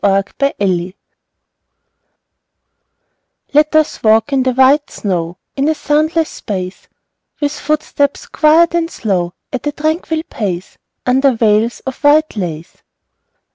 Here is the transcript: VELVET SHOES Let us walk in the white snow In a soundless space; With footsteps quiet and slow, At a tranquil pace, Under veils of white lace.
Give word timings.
VELVET 0.03 0.55
SHOES 0.59 0.93
Let 3.53 3.75
us 3.75 4.01
walk 4.01 4.33
in 4.33 4.41
the 4.41 4.51
white 4.53 4.89
snow 4.89 5.37
In 5.55 5.69
a 5.69 5.75
soundless 5.75 6.27
space; 6.27 6.87
With 7.39 7.51
footsteps 7.53 8.25
quiet 8.25 8.73
and 8.73 8.89
slow, 8.89 9.35
At 9.53 9.67
a 9.67 9.71
tranquil 9.71 10.23
pace, 10.27 10.79
Under 11.05 11.33
veils 11.33 11.81
of 11.81 12.03
white 12.03 12.35
lace. 12.35 12.77